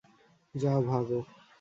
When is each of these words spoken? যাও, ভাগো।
যাও, 0.55 0.79
ভাগো। 0.81 1.19